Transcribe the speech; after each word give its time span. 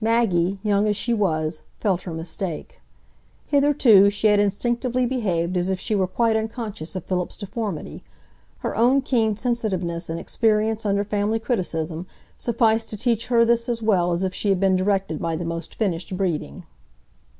Maggie, 0.00 0.58
young 0.64 0.88
as 0.88 0.96
she 0.96 1.14
was, 1.14 1.62
felt 1.78 2.02
her 2.02 2.12
mistake. 2.12 2.80
Hitherto 3.46 4.10
she 4.10 4.26
had 4.26 4.40
instinctively 4.40 5.06
behaved 5.06 5.56
as 5.56 5.70
if 5.70 5.78
she 5.78 5.94
were 5.94 6.08
quite 6.08 6.34
unconscious 6.36 6.96
of 6.96 7.04
Philip's 7.04 7.36
deformity; 7.36 8.02
her 8.58 8.74
own 8.74 9.02
keen 9.02 9.36
sensitiveness 9.36 10.10
and 10.10 10.18
experience 10.18 10.84
under 10.84 11.04
family 11.04 11.38
criticism 11.38 12.08
sufficed 12.36 12.90
to 12.90 12.96
teach 12.96 13.28
her 13.28 13.44
this 13.44 13.68
as 13.68 13.80
well 13.80 14.10
as 14.10 14.24
if 14.24 14.34
she 14.34 14.48
had 14.48 14.58
been 14.58 14.74
directed 14.74 15.20
by 15.20 15.36
the 15.36 15.44
most 15.44 15.76
finished 15.76 16.16
breeding. 16.16 16.64